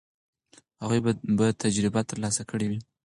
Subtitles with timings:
[0.81, 0.99] هغوی
[1.37, 2.79] به تجربه ترلاسه کړې وي.